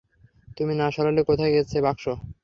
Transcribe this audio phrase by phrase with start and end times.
[0.57, 2.05] তুমি না সরালে, কোথায় গেছে বাক্স?